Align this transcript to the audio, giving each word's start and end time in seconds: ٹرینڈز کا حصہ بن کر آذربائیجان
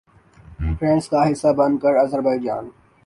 ٹرینڈز 0.77 1.05
کا 1.09 1.21
حصہ 1.29 1.51
بن 1.57 1.77
کر 1.81 1.93
آذربائیجان 1.97 2.65